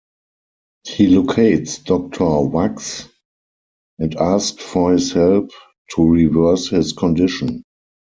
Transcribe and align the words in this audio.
He 0.87 1.05
locates 1.15 1.77
Doctor 1.77 2.25
Wachs 2.39 3.07
and 3.99 4.15
asks 4.15 4.59
for 4.63 4.93
his 4.93 5.11
help 5.13 5.51
to 5.93 6.09
reverse 6.09 6.69
his 6.69 6.91
condition. 6.91 7.61